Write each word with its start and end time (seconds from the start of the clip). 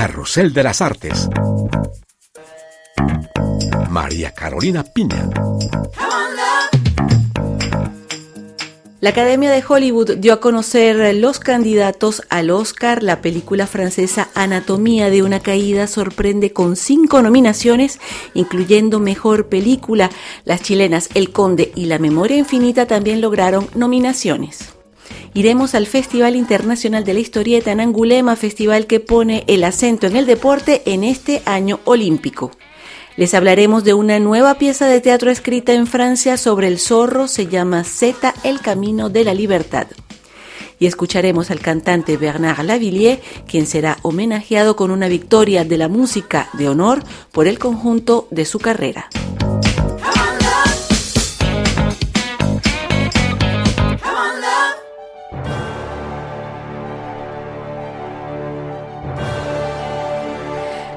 Carrusel 0.00 0.54
de 0.54 0.62
las 0.62 0.80
Artes. 0.80 1.28
María 3.90 4.32
Carolina 4.32 4.82
Piña. 4.82 5.28
La 9.00 9.10
Academia 9.10 9.50
de 9.50 9.62
Hollywood 9.68 10.16
dio 10.16 10.32
a 10.32 10.40
conocer 10.40 11.14
los 11.16 11.38
candidatos 11.38 12.22
al 12.30 12.50
Oscar. 12.50 13.02
La 13.02 13.20
película 13.20 13.66
francesa 13.66 14.30
Anatomía 14.34 15.10
de 15.10 15.22
una 15.22 15.40
caída 15.40 15.86
sorprende 15.86 16.54
con 16.54 16.76
cinco 16.76 17.20
nominaciones, 17.20 18.00
incluyendo 18.32 19.00
Mejor 19.00 19.50
Película. 19.50 20.08
Las 20.46 20.62
chilenas 20.62 21.10
El 21.12 21.30
Conde 21.30 21.72
y 21.76 21.84
La 21.84 21.98
Memoria 21.98 22.38
Infinita 22.38 22.86
también 22.86 23.20
lograron 23.20 23.68
nominaciones. 23.74 24.79
Iremos 25.32 25.76
al 25.76 25.86
Festival 25.86 26.34
Internacional 26.34 27.04
de 27.04 27.14
la 27.14 27.20
Historieta 27.20 27.70
en 27.70 27.80
Angulema, 27.80 28.34
festival 28.34 28.88
que 28.88 28.98
pone 28.98 29.44
el 29.46 29.62
acento 29.62 30.08
en 30.08 30.16
el 30.16 30.26
deporte 30.26 30.82
en 30.86 31.04
este 31.04 31.42
año 31.46 31.78
olímpico. 31.84 32.50
Les 33.16 33.32
hablaremos 33.34 33.84
de 33.84 33.94
una 33.94 34.18
nueva 34.18 34.54
pieza 34.54 34.88
de 34.88 35.00
teatro 35.00 35.30
escrita 35.30 35.72
en 35.72 35.86
Francia 35.86 36.36
sobre 36.36 36.66
el 36.66 36.80
zorro, 36.80 37.28
se 37.28 37.46
llama 37.46 37.84
Z, 37.84 38.34
el 38.42 38.60
camino 38.60 39.08
de 39.08 39.22
la 39.22 39.34
libertad. 39.34 39.86
Y 40.80 40.86
escucharemos 40.86 41.52
al 41.52 41.60
cantante 41.60 42.16
Bernard 42.16 42.64
Lavillier, 42.64 43.20
quien 43.46 43.66
será 43.66 43.98
homenajeado 44.02 44.74
con 44.74 44.90
una 44.90 45.06
victoria 45.06 45.64
de 45.64 45.78
la 45.78 45.88
música 45.88 46.48
de 46.54 46.68
honor 46.68 47.04
por 47.30 47.46
el 47.46 47.58
conjunto 47.58 48.26
de 48.30 48.46
su 48.46 48.58
carrera. 48.58 49.10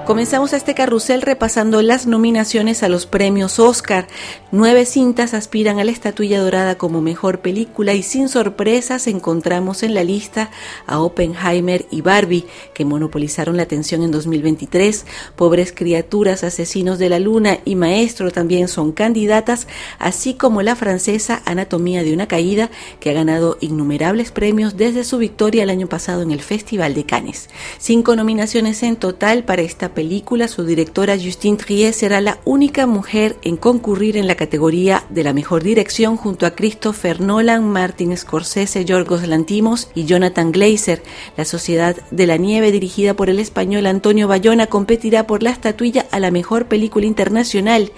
Comenzamos 0.05 0.51
este 0.51 0.75
carrusel 0.75 1.21
repasando 1.21 1.81
las 1.81 2.07
nominaciones 2.07 2.83
a 2.83 2.89
los 2.89 3.05
premios 3.05 3.57
Oscar. 3.57 4.05
Nueve 4.51 4.85
cintas 4.85 5.33
aspiran 5.33 5.79
a 5.79 5.85
la 5.85 5.91
estatuilla 5.91 6.41
dorada 6.41 6.77
como 6.77 7.01
mejor 7.01 7.39
película 7.39 7.93
y 7.93 8.03
sin 8.03 8.27
sorpresas 8.27 9.07
encontramos 9.07 9.81
en 9.81 9.93
la 9.93 10.03
lista 10.03 10.51
a 10.87 10.99
Oppenheimer 10.99 11.85
y 11.89 12.01
Barbie, 12.01 12.45
que 12.73 12.83
monopolizaron 12.83 13.55
la 13.55 13.63
atención 13.63 14.03
en 14.03 14.11
2023. 14.11 15.05
Pobres 15.37 15.71
criaturas, 15.71 16.43
asesinos 16.43 16.99
de 16.99 17.07
la 17.07 17.19
luna 17.19 17.59
y 17.63 17.75
Maestro 17.75 18.29
también 18.29 18.67
son 18.67 18.91
candidatas, 18.91 19.69
así 19.99 20.33
como 20.33 20.61
la 20.63 20.75
francesa 20.75 21.41
Anatomía 21.45 22.03
de 22.03 22.13
una 22.13 22.27
caída, 22.27 22.69
que 22.99 23.09
ha 23.09 23.13
ganado 23.13 23.57
innumerables 23.61 24.31
premios 24.31 24.75
desde 24.75 25.05
su 25.05 25.17
victoria 25.17 25.63
el 25.63 25.69
año 25.69 25.87
pasado 25.87 26.23
en 26.23 26.31
el 26.31 26.41
Festival 26.41 26.93
de 26.93 27.05
Cannes. 27.05 27.49
Cinco 27.77 28.17
nominaciones 28.17 28.83
en 28.83 28.97
total 28.97 29.45
para 29.45 29.61
esta 29.61 29.92
película, 29.93 30.47
su 30.47 30.65
directora 30.65 31.17
Justine 31.17 31.57
Trier 31.57 31.93
será 31.93 32.21
la 32.21 32.39
única 32.45 32.87
mujer 32.87 33.37
en 33.43 33.57
concurrir 33.57 34.17
en 34.17 34.27
la 34.27 34.35
categoría 34.35 35.03
de 35.09 35.23
la 35.23 35.33
mejor 35.33 35.63
dirección 35.63 36.17
junto 36.17 36.45
a 36.45 36.51
Christopher 36.51 37.21
Nolan, 37.21 37.69
Martin 37.69 38.17
Scorsese, 38.17 38.85
Yorgos 38.85 39.27
Lantimos 39.27 39.89
y 39.93 40.05
Jonathan 40.05 40.51
Glazer. 40.51 41.03
La 41.37 41.45
Sociedad 41.45 41.95
de 42.09 42.25
la 42.27 42.37
Nieve, 42.37 42.71
dirigida 42.71 43.13
por 43.13 43.29
el 43.29 43.39
español 43.39 43.85
Antonio 43.85 44.27
Bayona, 44.27 44.67
competirá 44.67 45.27
por 45.27 45.43
la 45.43 45.51
estatuilla 45.51 46.05
a 46.09 46.19
la 46.19 46.31
mejor 46.31 46.65
película 46.65 47.05
internacional. 47.05 47.91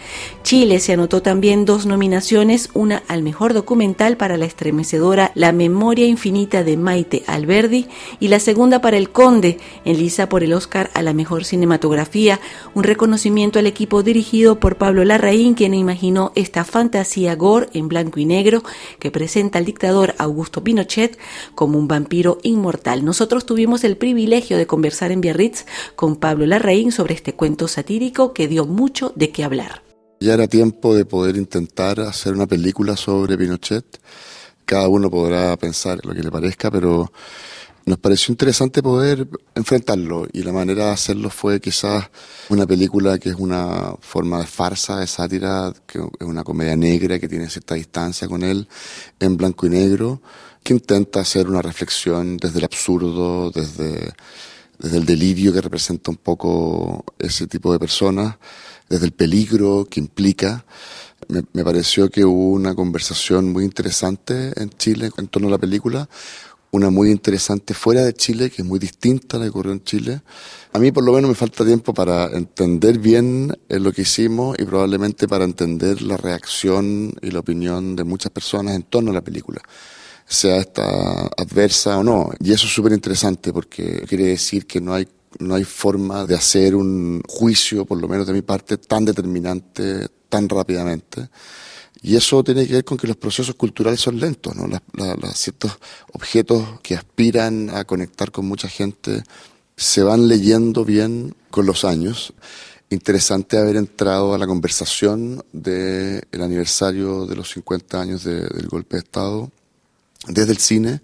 Chile 0.44 0.80
se 0.80 0.94
anotó 0.94 1.22
también 1.22 1.66
dos 1.66 1.86
nominaciones, 1.86 2.70
una 2.74 3.04
al 3.08 3.24
mejor 3.24 3.54
documental 3.54 4.18
para 4.18 4.38
la 4.38 4.46
estremecedora 4.46 5.32
La 5.36 5.52
Memoria 5.52 6.06
Infinita 6.06 6.64
de 6.64 6.76
Maite 6.76 7.24
Alberdi 7.28 7.88
y 8.20 8.28
la 8.28 8.40
segunda 8.40 8.82
para 8.82 8.98
El 8.98 9.12
Conde, 9.12 9.60
en 9.86 9.98
lisa 9.98 10.28
por 10.28 10.44
el 10.44 10.54
Oscar 10.54 10.92
a 10.94 11.02
la 11.02 11.14
mejor 11.14 11.46
cinematografía 11.46 11.85
un 12.74 12.84
reconocimiento 12.84 13.60
al 13.60 13.68
equipo 13.68 14.04
dirigido 14.04 14.60
por 14.60 14.78
Pablo 14.78 15.04
Larraín, 15.04 15.54
quien 15.54 15.74
imaginó 15.74 16.32
esta 16.36 16.64
fantasía 16.64 17.36
gore 17.36 17.70
en 17.74 17.88
blanco 17.88 18.20
y 18.20 18.26
negro 18.26 18.64
que 19.00 19.12
presenta 19.12 19.60
al 19.60 19.66
dictador 19.66 20.16
Augusto 20.18 20.64
Pinochet 20.64 21.18
como 21.54 21.78
un 21.78 21.88
vampiro 21.88 22.40
inmortal. 22.44 23.06
Nosotros 23.06 23.46
tuvimos 23.46 23.84
el 23.84 23.98
privilegio 23.98 24.58
de 24.58 24.68
conversar 24.68 25.12
en 25.12 25.22
Biarritz 25.22 25.66
con 25.96 26.16
Pablo 26.16 26.46
Larraín 26.46 26.92
sobre 26.92 27.14
este 27.14 27.34
cuento 27.34 27.68
satírico 27.68 28.34
que 28.34 28.48
dio 28.48 28.66
mucho 28.66 29.14
de 29.16 29.32
qué 29.32 29.44
hablar. 29.44 29.84
Ya 30.20 30.34
era 30.34 30.48
tiempo 30.48 30.96
de 30.96 31.06
poder 31.06 31.36
intentar 31.36 32.00
hacer 32.00 32.34
una 32.34 32.48
película 32.48 32.96
sobre 32.96 33.38
Pinochet. 33.38 34.00
Cada 34.66 34.88
uno 34.88 35.12
podrá 35.12 35.56
pensar 35.58 36.00
lo 36.04 36.14
que 36.14 36.24
le 36.24 36.32
parezca, 36.32 36.72
pero 36.72 37.12
nos 37.86 38.00
pareció 38.00 38.32
interesante 38.32 38.82
poder 38.82 39.28
enfrentarlo 39.54 40.28
y 40.34 40.42
la 40.42 40.52
manera 40.52 40.86
de 40.86 40.92
hacerlo 40.92 41.30
fue 41.30 41.62
quizás 41.62 42.10
una 42.50 42.66
película 42.66 43.20
que 43.20 43.30
es 43.30 43.36
una 43.36 43.94
forma 44.00 44.40
de 44.40 44.48
farsa, 44.48 45.00
de 45.00 45.08
sátira, 45.08 45.72
que 45.86 46.00
es 46.00 46.28
una 46.28 46.44
comedia 46.44 46.76
negra 46.76 47.20
que 47.20 47.28
tiene 47.28 47.48
cierta 47.48 47.76
distancia 47.76 48.28
con 48.28 48.42
él, 48.42 48.68
en 49.20 49.38
blanco 49.38 49.68
y 49.68 49.70
negro, 49.70 50.22
que 50.64 50.74
intenta 50.74 51.20
hacer 51.20 51.48
una 51.48 51.62
reflexión 51.62 52.38
desde 52.38 52.58
el 52.58 52.66
absurdo, 52.66 53.52
desde, 53.52 54.14
desde 54.80 54.98
el 54.98 55.06
delirio 55.06 55.54
que 55.54 55.62
representa 55.62 56.10
un 56.10 56.18
poco 56.18 57.06
ese 57.20 57.46
tipo 57.46 57.72
de 57.72 57.78
personas, 57.78 58.38
desde 58.90 59.06
el 59.06 59.12
peligro 59.12 59.86
que 59.88 60.00
implica. 60.00 60.66
Me, 61.28 61.44
me, 61.54 61.64
pareció 61.64 62.10
que 62.10 62.26
hubo 62.26 62.50
una 62.50 62.74
conversación 62.74 63.52
muy 63.52 63.64
interesante 63.64 64.60
en 64.60 64.70
Chile 64.72 65.12
en 65.18 65.28
torno 65.28 65.48
a 65.48 65.52
la 65.52 65.58
película, 65.58 66.10
una 66.76 66.90
muy 66.90 67.10
interesante 67.10 67.74
fuera 67.74 68.04
de 68.04 68.14
Chile, 68.14 68.50
que 68.50 68.62
es 68.62 68.68
muy 68.68 68.80
distinta 68.80 69.38
a 69.38 69.40
la 69.40 69.46
que 69.46 69.50
ocurrió 69.50 69.72
en 69.72 69.84
Chile. 69.84 70.22
A 70.74 70.80
mí 70.80 70.92
por 70.92 71.04
lo 71.04 71.14
menos 71.14 71.30
me 71.30 71.36
falta 71.36 71.66
tiempo 71.66 71.94
para 71.94 72.26
entender 72.28 73.00
bien 73.00 73.56
eh, 73.70 73.80
lo 73.80 73.92
que 73.92 74.04
hicimos 74.04 74.56
y 74.60 74.66
probablemente 74.66 75.28
para 75.28 75.46
entender 75.46 76.02
la 76.02 76.18
reacción 76.18 77.14
y 77.22 77.32
la 77.32 77.40
opinión 77.40 77.96
de 77.96 78.04
muchas 78.04 78.32
personas 78.32 78.76
en 78.76 78.84
torno 78.84 79.12
a 79.12 79.14
la 79.14 79.22
película 79.22 79.62
sea 80.28 80.58
esta 80.58 81.28
adversa 81.38 81.98
o 81.98 82.04
no. 82.04 82.32
Y 82.40 82.52
eso 82.52 82.66
es 82.66 82.74
súper 82.74 82.92
interesante 82.92 83.54
porque 83.54 84.04
quiere 84.08 84.26
decir 84.26 84.66
que 84.66 84.82
no 84.82 84.94
hay, 84.94 85.08
no 85.40 85.56
hay 85.56 85.64
forma 85.64 86.26
de 86.26 86.36
hacer 86.36 86.76
un 86.76 87.22
juicio, 87.28 87.86
por 87.86 88.02
lo 88.02 88.08
menos 88.08 88.28
de 88.28 88.34
mi 88.34 88.42
parte, 88.42 88.78
tan 88.78 89.06
determinante 89.06 90.08
tan 90.30 90.50
rápidamente. 90.50 91.30
Y 92.08 92.16
eso 92.16 92.44
tiene 92.44 92.68
que 92.68 92.74
ver 92.74 92.86
con 92.86 93.00
que 93.00 93.08
los 93.08 93.18
procesos 93.18 93.56
culturales 93.56 94.00
son 94.00 94.20
lentos, 94.20 94.56
¿no? 94.56 94.70
ciertos 95.34 95.80
objetos 96.14 96.80
que 96.84 96.94
aspiran 96.94 97.72
a 97.72 97.84
conectar 97.84 98.32
con 98.32 98.46
mucha 98.46 98.70
gente 98.70 99.24
se 99.76 100.04
van 100.04 100.28
leyendo 100.28 100.86
bien 100.86 101.34
con 101.50 101.66
los 101.66 101.84
años. 101.84 102.32
Interesante 102.92 103.58
haber 103.58 103.78
entrado 103.78 104.36
a 104.36 104.38
la 104.38 104.46
conversación 104.46 105.44
del 105.52 106.22
aniversario 106.32 107.26
de 107.26 107.38
los 107.38 107.50
50 107.50 108.00
años 108.00 108.24
del 108.24 108.68
golpe 108.68 108.98
de 108.98 109.02
Estado 109.02 109.52
desde 110.28 110.52
el 110.52 110.58
cine 110.58 111.02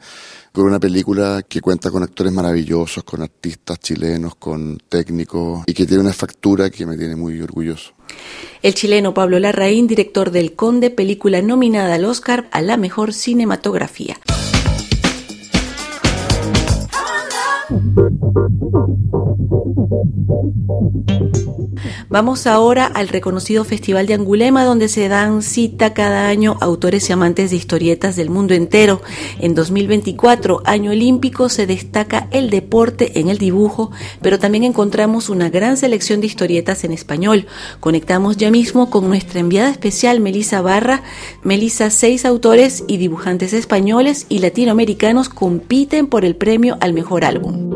con 0.51 0.65
una 0.65 0.79
película 0.79 1.43
que 1.47 1.61
cuenta 1.61 1.89
con 1.89 2.03
actores 2.03 2.33
maravillosos, 2.33 3.03
con 3.03 3.21
artistas 3.21 3.79
chilenos, 3.79 4.35
con 4.35 4.77
técnicos 4.89 5.63
y 5.65 5.73
que 5.73 5.85
tiene 5.85 6.03
una 6.03 6.13
factura 6.13 6.69
que 6.69 6.85
me 6.85 6.97
tiene 6.97 7.15
muy 7.15 7.41
orgulloso. 7.41 7.93
El 8.61 8.73
chileno 8.73 9.13
Pablo 9.13 9.39
Larraín, 9.39 9.87
director 9.87 10.31
del 10.31 10.53
Conde, 10.53 10.89
película 10.89 11.41
nominada 11.41 11.95
al 11.95 12.05
Oscar 12.05 12.49
a 12.51 12.61
la 12.61 12.75
mejor 12.75 13.13
cinematografía. 13.13 14.17
Vamos 22.09 22.47
ahora 22.47 22.85
al 22.85 23.07
reconocido 23.07 23.63
Festival 23.63 24.05
de 24.07 24.13
Angulema, 24.13 24.63
donde 24.63 24.87
se 24.87 25.07
dan 25.07 25.41
cita 25.41 25.93
cada 25.93 26.27
año 26.27 26.57
autores 26.61 27.09
y 27.09 27.13
amantes 27.13 27.51
de 27.51 27.57
historietas 27.57 28.15
del 28.15 28.29
mundo 28.29 28.53
entero. 28.53 29.01
En 29.39 29.55
2024, 29.55 30.61
año 30.65 30.91
olímpico, 30.91 31.49
se 31.49 31.67
destaca 31.67 32.27
el 32.31 32.49
deporte 32.49 33.19
en 33.19 33.29
el 33.29 33.37
dibujo, 33.37 33.91
pero 34.21 34.39
también 34.39 34.63
encontramos 34.63 35.29
una 35.29 35.49
gran 35.49 35.77
selección 35.77 36.21
de 36.21 36.27
historietas 36.27 36.83
en 36.83 36.91
español. 36.91 37.47
Conectamos 37.79 38.37
ya 38.37 38.51
mismo 38.51 38.89
con 38.89 39.07
nuestra 39.07 39.39
enviada 39.39 39.69
especial, 39.69 40.19
Melisa 40.19 40.61
Barra. 40.61 41.03
Melisa, 41.43 41.89
seis 41.89 42.25
autores 42.25 42.83
y 42.87 42.97
dibujantes 42.97 43.53
españoles 43.53 44.25
y 44.29 44.39
latinoamericanos 44.39 45.29
compiten 45.29 46.07
por 46.07 46.25
el 46.25 46.35
premio 46.35 46.77
al 46.81 46.93
mejor 46.93 47.25
álbum. 47.25 47.70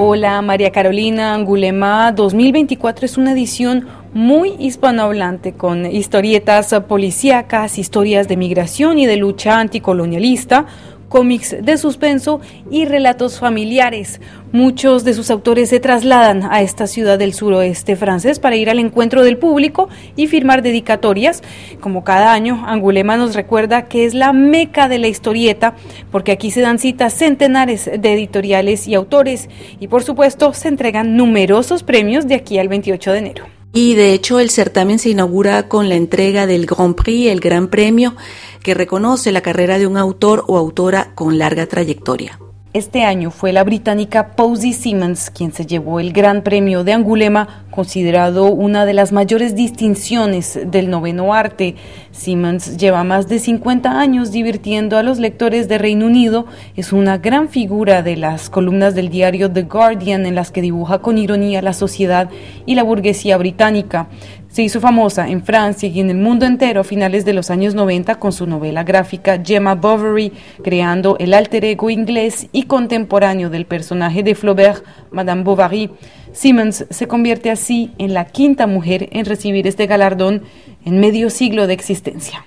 Hola 0.00 0.40
María 0.42 0.70
Carolina 0.70 1.34
Angulema 1.34 2.12
2024 2.12 3.04
es 3.04 3.18
una 3.18 3.32
edición 3.32 3.88
muy 4.14 4.54
hispanohablante 4.56 5.54
con 5.54 5.86
historietas 5.86 6.72
policíacas, 6.86 7.80
historias 7.80 8.28
de 8.28 8.36
migración 8.36 9.00
y 9.00 9.06
de 9.06 9.16
lucha 9.16 9.58
anticolonialista, 9.58 10.66
cómics 11.08 11.56
de 11.60 11.78
suspenso 11.78 12.40
y 12.70 12.84
relatos 12.84 13.38
familiares. 13.38 14.20
Muchos 14.52 15.04
de 15.04 15.14
sus 15.14 15.30
autores 15.30 15.68
se 15.68 15.80
trasladan 15.80 16.44
a 16.50 16.62
esta 16.62 16.86
ciudad 16.86 17.18
del 17.18 17.34
suroeste 17.34 17.96
francés 17.96 18.38
para 18.38 18.56
ir 18.56 18.70
al 18.70 18.78
encuentro 18.78 19.22
del 19.22 19.36
público 19.36 19.88
y 20.16 20.26
firmar 20.26 20.62
dedicatorias. 20.62 21.42
Como 21.80 22.04
cada 22.04 22.32
año, 22.32 22.64
Angulema 22.66 23.16
nos 23.16 23.34
recuerda 23.34 23.88
que 23.88 24.06
es 24.06 24.14
la 24.14 24.32
meca 24.32 24.88
de 24.88 24.98
la 24.98 25.08
historieta, 25.08 25.74
porque 26.10 26.32
aquí 26.32 26.50
se 26.50 26.60
dan 26.60 26.78
citas 26.78 27.12
centenares 27.12 27.84
de 27.86 28.12
editoriales 28.12 28.88
y 28.88 28.94
autores 28.94 29.48
y 29.80 29.88
por 29.88 30.02
supuesto 30.02 30.52
se 30.54 30.68
entregan 30.68 31.16
numerosos 31.16 31.82
premios 31.82 32.26
de 32.26 32.34
aquí 32.34 32.58
al 32.58 32.68
28 32.68 33.12
de 33.12 33.18
enero. 33.18 33.58
Y 33.74 33.94
de 33.94 34.14
hecho 34.14 34.40
el 34.40 34.50
certamen 34.50 34.98
se 34.98 35.10
inaugura 35.10 35.68
con 35.68 35.88
la 35.88 35.94
entrega 35.94 36.46
del 36.46 36.64
Grand 36.64 36.94
Prix, 36.94 37.30
el 37.30 37.40
Gran 37.40 37.68
Premio, 37.68 38.16
que 38.62 38.74
reconoce 38.74 39.32
la 39.32 39.40
carrera 39.40 39.78
de 39.78 39.86
un 39.86 39.96
autor 39.96 40.44
o 40.48 40.58
autora 40.58 41.12
con 41.14 41.38
larga 41.38 41.66
trayectoria. 41.66 42.38
Este 42.74 43.02
año 43.02 43.30
fue 43.30 43.54
la 43.54 43.64
británica 43.64 44.36
Posey 44.36 44.74
Simmons 44.74 45.30
quien 45.30 45.54
se 45.54 45.64
llevó 45.64 46.00
el 46.00 46.12
Gran 46.12 46.42
Premio 46.42 46.84
de 46.84 46.92
Angulema, 46.92 47.64
considerado 47.70 48.52
una 48.52 48.84
de 48.84 48.92
las 48.92 49.10
mayores 49.10 49.56
distinciones 49.56 50.60
del 50.66 50.90
noveno 50.90 51.32
arte. 51.32 51.76
Simmons 52.12 52.76
lleva 52.76 53.04
más 53.04 53.26
de 53.26 53.38
50 53.38 53.98
años 53.98 54.32
divirtiendo 54.32 54.98
a 54.98 55.02
los 55.02 55.18
lectores 55.18 55.66
de 55.66 55.78
Reino 55.78 56.04
Unido, 56.04 56.44
es 56.76 56.92
una 56.92 57.16
gran 57.16 57.48
figura 57.48 58.02
de 58.02 58.16
las 58.16 58.50
columnas 58.50 58.94
del 58.94 59.08
diario 59.08 59.50
The 59.50 59.62
Guardian 59.62 60.26
en 60.26 60.34
las 60.34 60.50
que 60.50 60.60
dibuja 60.60 60.98
con 60.98 61.16
ironía 61.16 61.62
la 61.62 61.72
sociedad 61.72 62.28
y 62.66 62.74
la 62.74 62.82
burguesía 62.82 63.38
británica. 63.38 64.08
Se 64.48 64.62
hizo 64.62 64.80
famosa 64.80 65.28
en 65.28 65.42
Francia 65.42 65.88
y 65.88 66.00
en 66.00 66.10
el 66.10 66.16
mundo 66.16 66.46
entero 66.46 66.80
a 66.80 66.84
finales 66.84 67.24
de 67.24 67.34
los 67.34 67.50
años 67.50 67.74
90 67.74 68.14
con 68.16 68.32
su 68.32 68.46
novela 68.46 68.82
gráfica 68.82 69.40
Gemma 69.44 69.74
Bovary, 69.74 70.32
creando 70.64 71.16
el 71.18 71.34
alter 71.34 71.66
ego 71.66 71.90
inglés 71.90 72.48
y 72.50 72.62
contemporáneo 72.62 73.50
del 73.50 73.66
personaje 73.66 74.22
de 74.22 74.34
Flaubert, 74.34 74.84
Madame 75.10 75.42
Bovary. 75.42 75.90
Simmons 76.32 76.86
se 76.88 77.06
convierte 77.06 77.50
así 77.50 77.92
en 77.98 78.14
la 78.14 78.24
quinta 78.24 78.66
mujer 78.66 79.08
en 79.12 79.26
recibir 79.26 79.66
este 79.66 79.86
galardón 79.86 80.42
en 80.84 80.98
medio 80.98 81.28
siglo 81.28 81.66
de 81.66 81.74
existencia. 81.74 82.44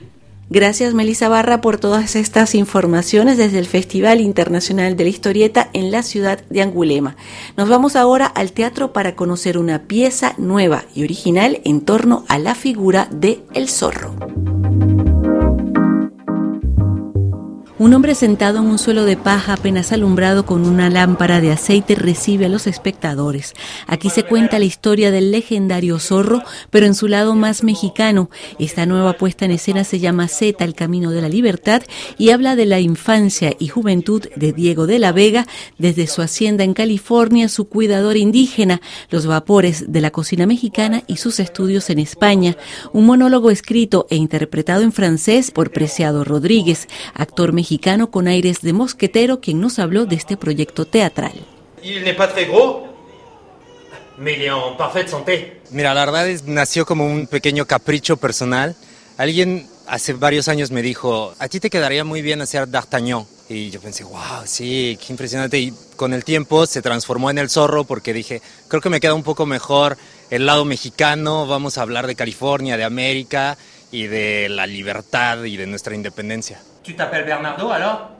Gracias 0.53 0.93
Melissa 0.93 1.29
Barra 1.29 1.61
por 1.61 1.77
todas 1.77 2.17
estas 2.17 2.55
informaciones 2.55 3.37
desde 3.37 3.57
el 3.57 3.67
Festival 3.67 4.19
Internacional 4.19 4.97
de 4.97 5.05
la 5.05 5.09
Historieta 5.09 5.69
en 5.71 5.91
la 5.91 6.03
ciudad 6.03 6.43
de 6.49 6.61
Angulema. 6.61 7.15
Nos 7.55 7.69
vamos 7.69 7.95
ahora 7.95 8.25
al 8.25 8.51
teatro 8.51 8.91
para 8.91 9.15
conocer 9.15 9.57
una 9.57 9.83
pieza 9.83 10.33
nueva 10.37 10.83
y 10.93 11.05
original 11.05 11.61
en 11.63 11.79
torno 11.79 12.25
a 12.27 12.37
la 12.37 12.53
figura 12.53 13.07
de 13.09 13.45
El 13.53 13.69
Zorro. 13.69 14.13
Un 17.81 17.95
hombre 17.95 18.13
sentado 18.13 18.59
en 18.59 18.65
un 18.65 18.77
suelo 18.77 19.05
de 19.05 19.17
paja 19.17 19.53
apenas 19.53 19.91
alumbrado 19.91 20.45
con 20.45 20.67
una 20.67 20.91
lámpara 20.91 21.41
de 21.41 21.51
aceite 21.51 21.95
recibe 21.95 22.45
a 22.45 22.47
los 22.47 22.67
espectadores. 22.67 23.55
Aquí 23.87 24.11
se 24.11 24.21
cuenta 24.21 24.59
la 24.59 24.65
historia 24.65 25.09
del 25.09 25.31
legendario 25.31 25.97
zorro, 25.97 26.43
pero 26.69 26.85
en 26.85 26.93
su 26.93 27.07
lado 27.07 27.33
más 27.33 27.63
mexicano. 27.63 28.29
Esta 28.59 28.85
nueva 28.85 29.13
puesta 29.13 29.45
en 29.45 29.51
escena 29.51 29.83
se 29.83 29.97
llama 29.97 30.27
Z, 30.27 30.63
el 30.63 30.75
camino 30.75 31.09
de 31.09 31.23
la 31.23 31.27
libertad, 31.27 31.81
y 32.19 32.29
habla 32.29 32.55
de 32.55 32.67
la 32.67 32.79
infancia 32.79 33.55
y 33.57 33.69
juventud 33.69 34.27
de 34.35 34.53
Diego 34.53 34.85
de 34.85 34.99
la 34.99 35.11
Vega, 35.11 35.47
desde 35.79 36.05
su 36.05 36.21
hacienda 36.21 36.63
en 36.63 36.75
California, 36.75 37.49
su 37.49 37.67
cuidador 37.67 38.15
indígena, 38.15 38.79
los 39.09 39.25
vapores 39.25 39.91
de 39.91 40.01
la 40.01 40.11
cocina 40.11 40.45
mexicana 40.45 41.01
y 41.07 41.17
sus 41.17 41.39
estudios 41.39 41.89
en 41.89 41.97
España. 41.97 42.57
Un 42.93 43.07
monólogo 43.07 43.49
escrito 43.49 44.05
e 44.11 44.17
interpretado 44.17 44.83
en 44.83 44.91
francés 44.91 45.49
por 45.49 45.71
Preciado 45.71 46.23
Rodríguez, 46.23 46.87
actor 47.15 47.53
mexicano 47.53 47.70
mexicano 47.71 48.11
con 48.11 48.27
aires 48.27 48.59
de 48.61 48.73
mosquetero 48.73 49.39
quien 49.39 49.61
nos 49.61 49.79
habló 49.79 50.05
de 50.05 50.17
este 50.17 50.35
proyecto 50.35 50.85
teatral. 50.85 51.31
Mira, 55.69 55.93
la 55.93 56.03
verdad 56.03 56.27
es, 56.27 56.43
nació 56.43 56.85
como 56.85 57.05
un 57.05 57.27
pequeño 57.27 57.65
capricho 57.65 58.17
personal. 58.17 58.75
Alguien 59.15 59.69
hace 59.87 60.11
varios 60.11 60.49
años 60.49 60.69
me 60.69 60.81
dijo, 60.81 61.33
a 61.39 61.47
ti 61.47 61.61
te 61.61 61.69
quedaría 61.69 62.03
muy 62.03 62.21
bien 62.21 62.41
hacer 62.41 62.69
D'Artagnan. 62.69 63.25
Y 63.47 63.69
yo 63.69 63.79
pensé, 63.79 64.03
wow, 64.03 64.43
sí, 64.43 64.99
qué 64.99 65.13
impresionante. 65.13 65.57
Y 65.57 65.73
con 65.95 66.13
el 66.13 66.25
tiempo 66.25 66.65
se 66.65 66.81
transformó 66.81 67.29
en 67.29 67.37
el 67.37 67.49
zorro 67.49 67.85
porque 67.85 68.11
dije, 68.11 68.41
creo 68.67 68.81
que 68.81 68.89
me 68.89 68.99
queda 68.99 69.13
un 69.13 69.23
poco 69.23 69.45
mejor 69.45 69.97
el 70.29 70.45
lado 70.45 70.65
mexicano, 70.65 71.47
vamos 71.47 71.77
a 71.77 71.83
hablar 71.83 72.05
de 72.05 72.15
California, 72.15 72.75
de 72.75 72.83
América 72.83 73.57
y 73.93 74.07
de 74.07 74.49
la 74.49 74.67
libertad 74.67 75.45
y 75.45 75.55
de 75.55 75.67
nuestra 75.67 75.95
independencia. 75.95 76.59
Tu 76.83 76.95
t'appelles 76.95 77.25
Bernardo 77.25 77.69
alors 77.69 78.11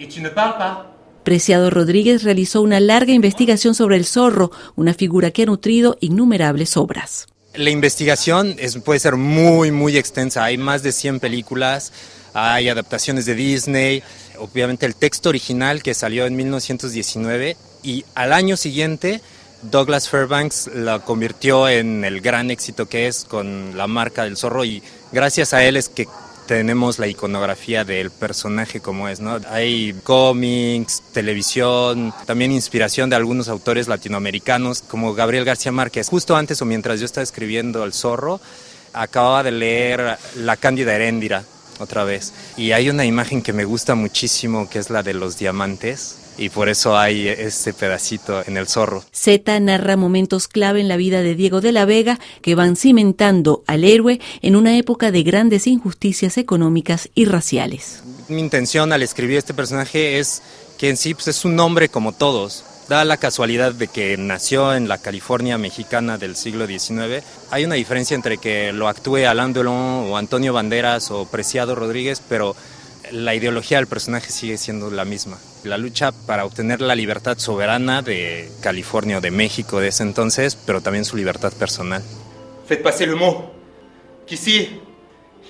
Et 0.00 0.08
tu 0.08 0.20
ne 0.20 0.28
parles 0.28 0.58
pas 0.58 0.94
Preciado 1.24 1.68
Rodríguez 1.68 2.22
realizó 2.22 2.62
una 2.62 2.80
larga 2.80 3.12
investigación 3.12 3.74
sobre 3.74 3.96
el 3.96 4.06
zorro, 4.06 4.50
una 4.76 4.94
figura 4.94 5.30
que 5.30 5.42
ha 5.42 5.46
nutrido 5.46 5.98
innumerables 6.00 6.76
obras. 6.78 7.26
La 7.54 7.68
investigación 7.68 8.56
es, 8.58 8.78
puede 8.78 8.98
ser 8.98 9.16
muy, 9.16 9.70
muy 9.70 9.98
extensa. 9.98 10.44
Hay 10.44 10.56
más 10.56 10.82
de 10.82 10.90
100 10.90 11.20
películas, 11.20 11.92
hay 12.32 12.70
adaptaciones 12.70 13.26
de 13.26 13.34
Disney, 13.34 14.02
obviamente 14.38 14.86
el 14.86 14.94
texto 14.94 15.28
original 15.28 15.82
que 15.82 15.92
salió 15.92 16.24
en 16.24 16.34
1919 16.34 17.56
y 17.82 18.04
al 18.14 18.32
año 18.32 18.56
siguiente 18.56 19.20
Douglas 19.62 20.08
Fairbanks 20.08 20.70
la 20.74 21.00
convirtió 21.00 21.68
en 21.68 22.04
el 22.04 22.20
gran 22.20 22.50
éxito 22.50 22.88
que 22.88 23.06
es 23.06 23.24
con 23.24 23.76
la 23.76 23.86
marca 23.86 24.24
del 24.24 24.36
zorro 24.36 24.64
y 24.64 24.82
gracias 25.12 25.52
a 25.52 25.64
él 25.64 25.76
es 25.76 25.88
que 25.88 26.06
tenemos 26.48 26.98
la 26.98 27.06
iconografía 27.06 27.84
del 27.84 28.10
personaje 28.10 28.80
como 28.80 29.06
es, 29.10 29.20
¿no? 29.20 29.38
Hay 29.50 29.94
cómics, 30.02 31.02
televisión, 31.12 32.14
también 32.24 32.52
inspiración 32.52 33.10
de 33.10 33.16
algunos 33.16 33.48
autores 33.48 33.86
latinoamericanos 33.86 34.80
como 34.80 35.12
Gabriel 35.12 35.44
García 35.44 35.72
Márquez. 35.72 36.08
Justo 36.08 36.36
antes 36.36 36.62
o 36.62 36.64
mientras 36.64 37.00
yo 37.00 37.04
estaba 37.04 37.22
escribiendo 37.22 37.84
El 37.84 37.92
Zorro, 37.92 38.40
acababa 38.94 39.42
de 39.42 39.52
leer 39.52 40.18
La 40.36 40.56
Cándida 40.56 40.94
Heréndira 40.94 41.44
otra 41.80 42.04
vez 42.04 42.32
y 42.56 42.72
hay 42.72 42.88
una 42.88 43.04
imagen 43.04 43.42
que 43.42 43.52
me 43.52 43.66
gusta 43.66 43.94
muchísimo 43.94 44.70
que 44.70 44.78
es 44.78 44.88
la 44.88 45.02
de 45.02 45.12
los 45.12 45.38
diamantes 45.38 46.16
y 46.38 46.48
por 46.48 46.68
eso 46.68 46.96
hay 46.96 47.28
este 47.28 47.72
pedacito 47.72 48.42
en 48.46 48.56
el 48.56 48.68
zorro. 48.68 49.04
Z 49.12 49.60
narra 49.60 49.96
momentos 49.96 50.48
clave 50.48 50.80
en 50.80 50.88
la 50.88 50.96
vida 50.96 51.20
de 51.20 51.34
Diego 51.34 51.60
de 51.60 51.72
la 51.72 51.84
Vega 51.84 52.18
que 52.40 52.54
van 52.54 52.76
cimentando 52.76 53.64
al 53.66 53.84
héroe 53.84 54.20
en 54.40 54.56
una 54.56 54.78
época 54.78 55.10
de 55.10 55.22
grandes 55.22 55.66
injusticias 55.66 56.38
económicas 56.38 57.10
y 57.14 57.24
raciales. 57.24 58.02
Mi 58.28 58.40
intención 58.40 58.92
al 58.92 59.02
escribir 59.02 59.38
este 59.38 59.54
personaje 59.54 60.18
es 60.18 60.42
que 60.78 60.88
en 60.88 60.96
sí 60.96 61.14
pues, 61.14 61.28
es 61.28 61.44
un 61.44 61.58
hombre 61.60 61.88
como 61.88 62.12
todos. 62.12 62.64
Da 62.88 63.04
la 63.04 63.18
casualidad 63.18 63.74
de 63.74 63.88
que 63.88 64.16
nació 64.16 64.74
en 64.74 64.88
la 64.88 64.96
California 64.96 65.58
mexicana 65.58 66.16
del 66.16 66.36
siglo 66.36 66.66
XIX. 66.66 67.22
Hay 67.50 67.66
una 67.66 67.74
diferencia 67.74 68.14
entre 68.14 68.38
que 68.38 68.72
lo 68.72 68.88
actúe 68.88 69.26
Alain 69.26 69.52
Delon 69.52 70.10
o 70.10 70.16
Antonio 70.16 70.54
Banderas 70.54 71.10
o 71.10 71.26
Preciado 71.26 71.74
Rodríguez, 71.74 72.22
pero 72.26 72.56
la 73.12 73.34
ideología 73.34 73.78
del 73.78 73.86
personaje 73.86 74.30
sigue 74.30 74.58
siendo 74.58 74.90
la 74.90 75.04
misma. 75.04 75.38
La 75.64 75.78
lucha 75.78 76.12
para 76.12 76.44
obtener 76.44 76.80
la 76.80 76.94
libertad 76.94 77.38
soberana 77.38 78.02
de 78.02 78.50
California 78.60 79.18
o 79.18 79.20
de 79.20 79.30
México 79.30 79.80
de 79.80 79.88
ese 79.88 80.02
entonces, 80.02 80.56
pero 80.56 80.80
también 80.80 81.04
su 81.04 81.16
libertad 81.16 81.52
personal. 81.52 82.02
Faites 82.66 82.82
passer 82.82 83.08
le 83.08 83.14
mot 83.14 83.52
qu'ici, 84.26 84.68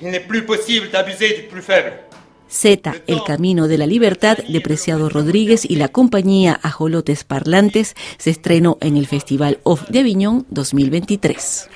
il 0.00 0.11
n'est 0.11 0.27
plus 0.27 0.43
possible 0.43 0.88
d'abuser 0.88 1.35
du 1.37 1.49
plus 1.49 1.62
faible. 1.62 2.09
Z, 2.50 2.95
El 3.07 3.23
Camino 3.25 3.69
de 3.69 3.77
la 3.77 3.87
Libertad, 3.87 4.38
de 4.38 4.61
Preciado 4.62 5.11
Rodríguez 5.11 5.67
y 5.69 5.77
la 5.77 5.88
compañía 5.88 6.59
Ajolotes 6.62 7.25
Parlantes, 7.25 7.95
se 8.17 8.31
estrenó 8.31 8.79
en 8.81 8.97
el 8.97 9.07
Festival 9.07 9.59
Off 9.65 9.87
de 9.91 9.99
Aviñón 9.99 10.47
2023. 10.49 11.69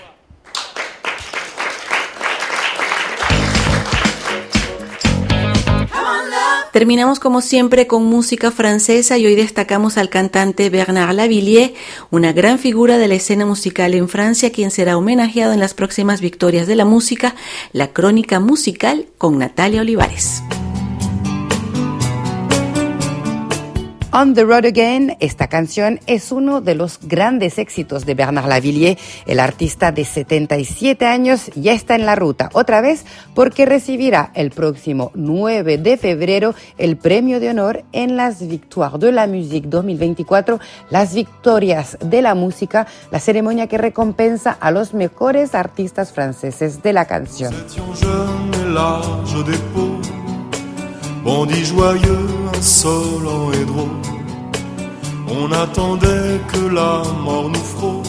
Terminamos 6.73 7.21
como 7.21 7.43
siempre 7.43 7.87
con 7.87 8.05
música 8.05 8.51
francesa 8.51 9.19
y 9.19 9.27
hoy 9.27 9.35
destacamos 9.35 9.99
al 9.99 10.09
cantante 10.09 10.71
Bernard 10.71 11.15
Lavillier, 11.15 11.75
una 12.11 12.33
gran 12.33 12.59
figura 12.59 12.97
de 12.97 13.09
la 13.09 13.15
escena 13.15 13.45
musical 13.45 13.93
en 13.93 14.09
Francia, 14.09 14.51
quien 14.53 14.71
será 14.71 14.97
homenajeado 14.97 15.53
en 15.53 15.61
las 15.61 15.75
próximas 15.75 16.23
victorias 16.23 16.67
de 16.67 16.77
la 16.77 16.87
música, 16.87 17.35
la 17.73 17.89
crónica 17.89 18.41
musical 18.41 19.07
con 19.19 19.39
Natalia 19.39 19.83
Olivares. 19.83 20.43
On 24.15 24.35
the 24.35 24.45
Road 24.45 24.67
Again, 24.67 25.17
esta 25.21 25.49
canción 25.49 25.99
es 26.07 26.33
uno 26.33 26.61
de 26.61 26.75
los 26.75 26.99
grandes 27.01 27.57
éxitos 27.57 28.05
de 28.05 28.15
Bernard 28.15 28.47
Lavillier. 28.47 28.99
El 29.25 29.41
artista 29.41 29.91
de 29.91 30.05
77 30.05 31.07
años 31.07 31.51
ya 31.55 31.73
está 31.73 31.95
en 31.95 32.05
la 32.05 32.15
ruta 32.15 32.51
otra 32.53 32.83
vez 32.83 33.07
porque 33.35 33.65
recibirá 33.65 34.31
el 34.35 34.51
próximo 34.51 35.13
9 35.15 35.79
de 35.79 35.97
febrero 35.97 36.55
el 36.77 36.99
premio 36.99 37.41
de 37.41 37.49
honor 37.49 37.85
en 37.93 38.19
las 38.19 38.47
Victoires 38.47 39.01
de 39.01 39.13
la 39.13 39.27
Musique 39.27 39.67
2024, 39.67 40.61
las 40.91 41.15
victorias 41.15 41.97
de 42.05 42.21
la 42.21 42.35
música, 42.35 42.87
la 43.11 43.19
ceremonia 43.19 43.67
que 43.67 43.79
recompensa 43.79 44.51
a 44.61 44.71
los 44.73 44.93
mejores 44.93 45.55
artistas 45.55 46.13
franceses 46.13 46.83
de 46.83 46.93
la 46.93 47.07
canción. 47.07 47.55
Bandit 51.25 51.65
joyeux, 51.65 52.29
insolent 52.57 53.53
et 53.53 53.65
drôle. 53.65 54.03
On 55.29 55.51
attendait 55.53 56.41
que 56.53 56.67
la 56.75 57.03
mort 57.25 57.49
nous 57.49 57.67
frôle. 57.75 58.03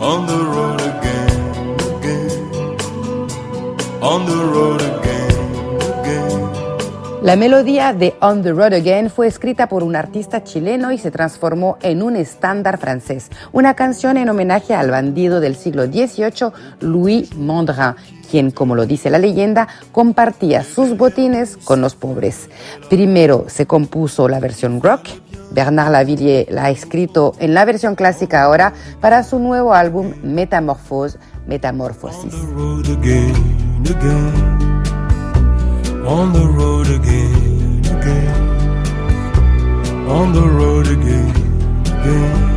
On 0.00 0.26
the 0.26 0.40
road 0.54 0.80
again, 0.80 1.76
again. 1.96 2.76
On 4.02 4.24
the 4.24 4.40
road 4.52 4.82
again, 4.82 5.06
again. 5.06 5.15
La 7.22 7.34
melodía 7.34 7.92
de 7.92 8.14
On 8.20 8.42
the 8.42 8.52
Road 8.52 8.74
Again 8.74 9.10
fue 9.10 9.26
escrita 9.26 9.68
por 9.68 9.82
un 9.82 9.96
artista 9.96 10.44
chileno 10.44 10.92
y 10.92 10.98
se 10.98 11.10
transformó 11.10 11.78
en 11.82 12.02
un 12.02 12.14
estándar 12.14 12.78
francés, 12.78 13.30
una 13.52 13.74
canción 13.74 14.16
en 14.16 14.28
homenaje 14.28 14.74
al 14.74 14.90
bandido 14.90 15.40
del 15.40 15.56
siglo 15.56 15.86
XVIII, 15.86 16.52
Louis 16.80 17.34
Mondrin, 17.34 17.94
quien, 18.30 18.50
como 18.50 18.74
lo 18.74 18.86
dice 18.86 19.10
la 19.10 19.18
leyenda, 19.18 19.66
compartía 19.92 20.62
sus 20.62 20.96
botines 20.96 21.56
con 21.56 21.80
los 21.80 21.94
pobres. 21.94 22.48
Primero 22.90 23.46
se 23.48 23.66
compuso 23.66 24.28
la 24.28 24.38
versión 24.38 24.80
rock, 24.80 25.08
Bernard 25.50 25.92
Lavillier 25.92 26.46
la 26.50 26.66
ha 26.66 26.70
escrito 26.70 27.34
en 27.38 27.54
la 27.54 27.64
versión 27.64 27.94
clásica 27.94 28.42
ahora 28.42 28.72
para 29.00 29.22
su 29.22 29.38
nuevo 29.38 29.74
álbum 29.74 30.12
Metamorphose, 30.22 31.18
Metamorphosis. 31.46 32.34
On 36.06 36.32
the 36.32 36.46
road 36.46 36.86
again, 36.86 37.82
again. 37.96 38.36
On 40.08 40.32
the 40.32 40.46
road 40.58 40.86
again, 40.86 41.34
again. 41.98 42.56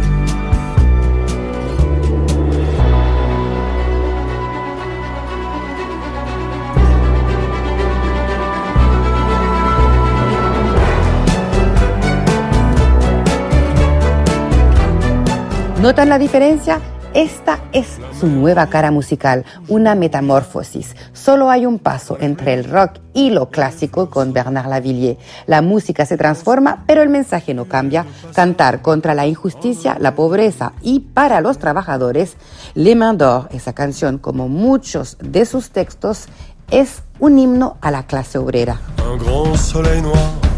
¿Notan 15.82 16.10
la 16.10 16.20
diferencia? 16.20 16.80
Esta 17.14 17.60
es 17.72 17.98
su 18.20 18.28
nueva 18.28 18.68
cara 18.68 18.92
musical, 18.92 19.44
una 19.68 19.96
metamorfosis. 19.96 20.96
Solo 21.12 21.50
hay 21.50 21.66
un 21.66 21.80
paso 21.80 22.18
entre 22.20 22.54
el 22.54 22.66
rock 22.66 23.00
y 23.14 23.32
lo 23.32 23.50
clásico 23.50 24.12
con 24.12 24.32
Bernard 24.32 24.70
Lavillier. 24.70 25.18
La 25.48 25.64
música 25.64 26.06
se 26.06 26.18
transforma, 26.18 26.84
pero 26.86 27.02
el 27.02 27.10
mensaje 27.10 27.56
no 27.56 27.66
cambia. 27.66 28.06
Cantar 28.36 28.84
contra 28.84 29.16
la 29.16 29.26
injusticia, 29.26 29.98
la 30.00 30.14
pobreza 30.14 30.74
y 30.84 31.00
para 31.00 31.42
los 31.42 31.58
trabajadores. 31.58 32.38
Les 32.76 32.96
Mains 32.96 33.20
esa 33.52 33.74
canción, 33.74 34.20
como 34.20 34.48
muchos 34.48 35.18
de 35.20 35.46
sus 35.46 35.72
textos, 35.72 36.28
es 36.70 37.02
un 37.20 37.40
himno 37.40 37.78
a 37.82 37.90
la 37.90 38.04
clase 38.04 38.38
obrera. 38.38 38.80
Un 39.08 39.58
soleil 39.58 40.04
noir 40.04 40.50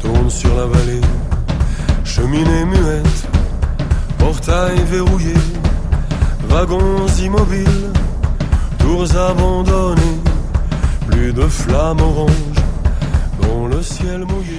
tourne 0.00 0.30
sur 0.30 0.52
la 0.54 0.66
muette, 0.66 1.04
portail 4.18 4.78
verrouillé, 4.86 5.34
wagons 6.48 7.06
immobiles, 7.22 7.92
tours 8.78 9.16
abandonnées, 9.16 10.20
plus 11.08 11.32
de 11.32 11.46
flammes 11.46 12.00
oranges 12.00 12.57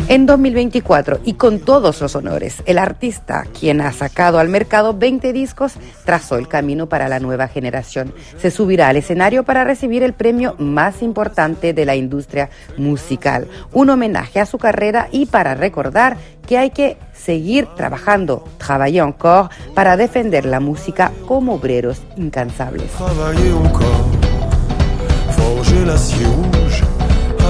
En 0.07 0.25
2024 0.25 1.19
y 1.23 1.33
con 1.33 1.59
todos 1.59 2.01
los 2.01 2.15
honores, 2.15 2.63
el 2.65 2.77
artista, 2.77 3.45
quien 3.57 3.81
ha 3.81 3.91
sacado 3.91 4.39
al 4.39 4.49
mercado 4.49 4.97
20 4.97 5.33
discos, 5.33 5.73
trazó 6.03 6.37
el 6.37 6.47
camino 6.47 6.89
para 6.89 7.07
la 7.07 7.19
nueva 7.19 7.47
generación. 7.47 8.13
Se 8.39 8.49
subirá 8.49 8.87
al 8.87 8.97
escenario 8.97 9.43
para 9.43 9.63
recibir 9.63 10.01
el 10.03 10.13
premio 10.13 10.55
más 10.57 11.01
importante 11.01 11.73
de 11.73 11.85
la 11.85 11.95
industria 11.95 12.49
musical, 12.77 13.47
un 13.71 13.89
homenaje 13.89 14.39
a 14.39 14.45
su 14.45 14.57
carrera 14.57 15.09
y 15.11 15.27
para 15.27 15.53
recordar 15.53 16.17
que 16.47 16.57
hay 16.57 16.71
que 16.71 16.97
seguir 17.13 17.67
trabajando, 17.75 18.43
travailler 18.57 19.03
encore, 19.03 19.49
para 19.75 19.95
defender 19.97 20.45
la 20.45 20.59
música 20.59 21.11
como 21.27 21.55
obreros 21.55 22.01
incansables. 22.17 22.91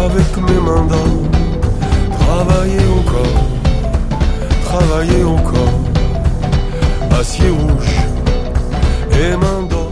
Avec 0.06 0.38
mes 0.38 0.60
mains 0.62 0.86
d'or. 0.86 1.08
Travailler 2.20 2.86
encore, 3.00 3.40
travailler 4.64 5.24
encore, 5.24 5.76
acier 7.20 7.50
rouge 7.50 7.96
et 9.12 9.36
mains 9.36 9.68
d'or. 9.70 9.92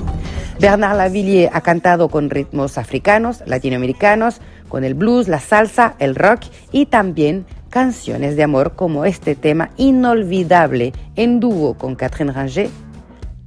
Bernard 0.59 0.97
Lavillier 0.97 1.49
ha 1.53 1.61
cantado 1.61 2.09
con 2.09 2.29
ritmos 2.29 2.77
africanos, 2.77 3.43
latinoamericanos, 3.45 4.41
con 4.69 4.83
el 4.83 4.93
blues, 4.93 5.27
la 5.27 5.39
salsa, 5.39 5.95
el 5.99 6.15
rock 6.15 6.41
y 6.71 6.87
también 6.87 7.45
canciones 7.69 8.35
de 8.35 8.43
amor 8.43 8.73
como 8.75 9.05
este 9.05 9.35
tema 9.35 9.69
inolvidable 9.77 10.93
en 11.15 11.39
dúo 11.39 11.75
con 11.75 11.95
Catherine 11.95 12.31
Ranger 12.31 12.69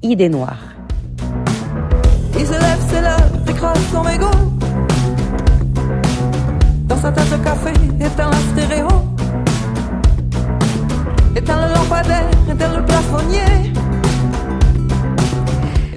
y 0.01 0.17
de 0.17 0.29
Noir. 0.29 0.81
Il 2.39 2.47
se 2.47 2.53
lève, 2.59 3.51
écrase 3.51 3.79
son 3.93 4.03
mégot. 4.03 4.50
Dans 7.01 7.09
sa 7.09 7.13
tasse 7.15 7.31
de 7.31 7.37
café, 7.43 7.73
éteint 7.99 8.31
la 8.31 8.37
stéréo. 8.53 8.89
Éteint 11.35 11.67
le 11.67 11.73
lampadaire, 11.73 12.29
éteint 12.53 12.77
le 12.77 12.85
plafonnier. 12.85 13.73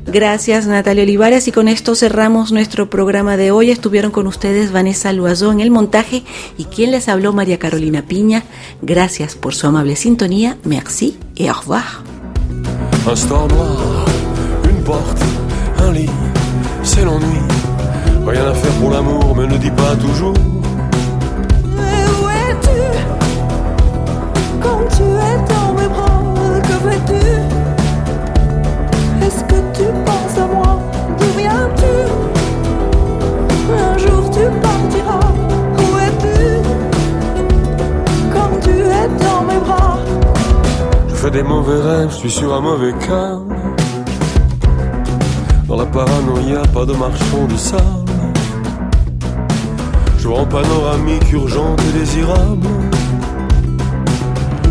Gracias 0.08 0.66
Natalia 0.66 1.04
Olivares 1.04 1.46
y 1.50 1.52
con 1.52 1.68
esto 1.68 1.96
cerramos 1.96 2.54
nuestro 2.54 2.90
programa 2.90 3.36
de 3.36 3.52
hoy. 3.52 3.70
Estuvieron 3.70 4.12
con 4.12 4.28
ustedes 4.28 4.72
Vanessa 4.72 5.12
Loazó 5.12 5.52
en 5.52 5.60
el 5.60 5.72
montaje 5.72 6.24
y 6.58 6.66
quien 6.66 6.92
les 6.92 7.10
habló 7.10 7.34
María 7.34 7.60
Carolina 7.60 8.04
Piña. 8.04 8.44
Gracias 8.82 9.36
por 9.36 9.56
su 9.56 9.68
amable 9.68 9.98
sintonía. 9.98 10.56
Merci 10.64 11.18
et 11.36 11.50
au 11.50 11.60
revoir. 11.60 12.02
Un 13.06 13.16
store 13.18 13.50
noir, 13.50 14.06
une 14.70 14.82
porte, 14.86 15.22
un 15.80 15.92
lit, 15.92 16.10
c'est 16.82 17.04
l'ennui. 17.04 17.42
Rien 18.26 18.46
à 18.46 18.54
faire 18.54 18.72
pour 18.80 18.92
l'amour, 18.92 19.36
mais 19.36 19.48
ne 19.48 19.58
dis 19.58 19.72
pas 19.72 19.98
toujours. 19.98 20.63
Je 42.14 42.20
suis 42.20 42.32
sur 42.32 42.54
un 42.54 42.62
mauvais 42.62 42.94
cas. 42.94 43.40
Dans 45.68 45.76
la 45.76 45.86
paranoïa, 45.86 46.62
pas 46.74 46.86
de 46.86 46.94
marchand 46.94 47.46
de 47.50 47.58
sable. 47.58 47.84
Je 50.20 50.28
vois 50.28 50.40
en 50.40 50.46
panoramique 50.46 51.32
urgente 51.32 51.82
et 51.90 52.00
désirable. 52.00 52.68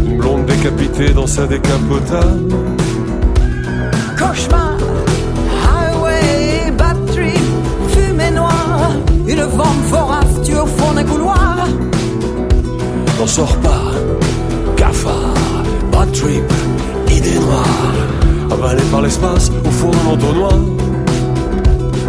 Une 0.06 0.18
blonde 0.18 0.46
décapitée 0.46 1.10
dans 1.10 1.26
sa 1.26 1.46
décapotable. 1.46 2.54
Cauchemar, 4.18 4.78
highway, 5.66 6.70
batterie, 6.78 7.42
fumée 7.88 8.30
noire, 8.30 8.92
une 9.26 9.42
vente 9.42 9.84
vorace 9.88 10.42
tue 10.44 10.56
au 10.56 10.66
fond 10.66 10.92
des 10.94 11.04
couloirs. 11.04 11.66
N'en 13.18 13.26
sors 13.26 13.56
pas, 13.58 13.90
cafard, 14.76 15.34
bad 15.90 16.12
trip, 16.12 16.50
idée 17.16 17.38
noire. 17.38 17.92
Avalé 18.50 18.82
par 18.90 19.02
l'espace 19.02 19.50
au 19.64 19.70
fond 19.70 19.90
d'un 19.90 20.12
entonnoir. 20.12 20.58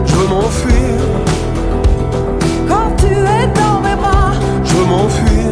Je 0.06 0.16
veux 0.16 0.28
m'enfuir, 0.28 1.00
Quand 2.68 2.90
tu 2.98 3.08
es 3.08 3.46
dans 3.62 3.80
mes 3.82 3.96
bras, 3.96 4.34
je 4.64 4.74
veux 4.76 4.86
m'enfuir, 4.86 5.52